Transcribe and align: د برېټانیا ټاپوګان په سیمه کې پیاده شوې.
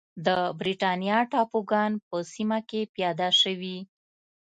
د 0.25 0.27
برېټانیا 0.59 1.17
ټاپوګان 1.31 1.91
په 2.07 2.17
سیمه 2.33 2.59
کې 2.69 2.81
پیاده 2.95 3.29
شوې. 3.41 3.77